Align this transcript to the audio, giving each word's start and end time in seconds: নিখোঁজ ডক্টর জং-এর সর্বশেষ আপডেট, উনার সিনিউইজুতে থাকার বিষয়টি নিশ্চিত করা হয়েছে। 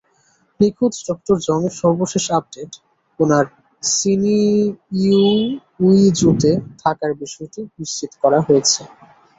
নিখোঁজ 0.59 0.93
ডক্টর 1.07 1.35
জং-এর 1.45 1.73
সর্বশেষ 1.81 2.25
আপডেট, 2.37 2.71
উনার 3.19 3.45
সিনিউইজুতে 3.83 5.31
থাকার 6.81 7.11
বিষয়টি 7.21 7.59
নিশ্চিত 7.77 8.11
করা 8.21 8.39
হয়েছে। 8.47 8.81